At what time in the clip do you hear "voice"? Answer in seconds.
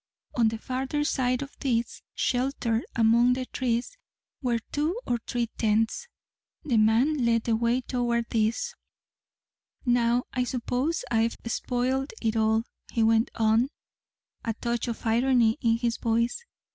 15.97-16.45